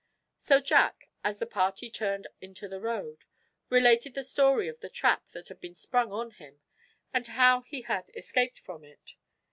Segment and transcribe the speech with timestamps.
[0.39, 3.25] So Jack, as the party turned into the road,
[3.69, 6.59] related the story of the trap that had been sprung on him,
[7.13, 9.13] and how he had escaped from it.